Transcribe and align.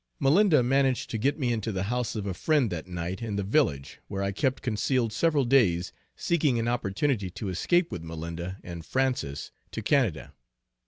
Malinda 0.19 0.63
managed 0.65 1.11
to 1.11 1.19
get 1.19 1.37
me 1.37 1.53
into 1.53 1.71
the 1.71 1.83
house 1.83 2.15
of 2.15 2.25
a 2.25 2.33
friend 2.33 2.71
that 2.71 2.87
night, 2.87 3.21
in 3.21 3.35
the 3.35 3.43
village, 3.43 3.99
where 4.07 4.23
I 4.23 4.31
kept 4.31 4.63
concealed 4.63 5.13
several 5.13 5.45
days 5.45 5.93
seeking 6.15 6.57
an 6.57 6.67
opportunity 6.67 7.29
to 7.29 7.49
escape 7.49 7.91
with 7.91 8.01
Malinda 8.01 8.57
and 8.63 8.83
Frances 8.83 9.51
to 9.69 9.83
Canada. 9.83 10.33